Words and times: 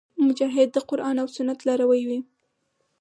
مجاهد 0.27 0.69
د 0.73 0.77
قرآن 0.89 1.15
او 1.23 1.27
سنت 1.35 1.59
لاروی 1.67 2.01
وي. 2.09 2.19